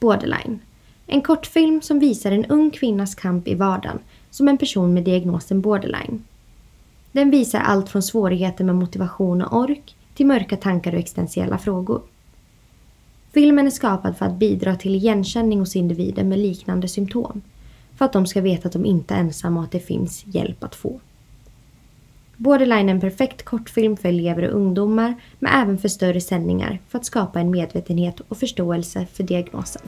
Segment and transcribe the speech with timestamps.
[0.00, 0.58] Borderline.
[1.06, 3.98] En kortfilm som visar en ung kvinnas kamp i vardagen
[4.30, 6.24] som en person med diagnosen borderline.
[7.12, 12.02] Den visar allt från svårigheter med motivation och ork till mörka tankar och existentiella frågor.
[13.32, 17.42] Filmen är skapad för att bidra till igenkänning hos individer med liknande symptom.
[17.96, 20.64] För att de ska veta att de inte är ensamma och att det finns hjälp
[20.64, 21.00] att få.
[22.36, 26.98] Borderline är en perfekt kortfilm för elever och ungdomar men även för större sändningar för
[26.98, 29.82] att skapa en medvetenhet och förståelse för diagnosen.